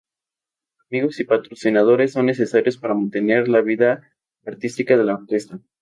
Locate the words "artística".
4.43-4.97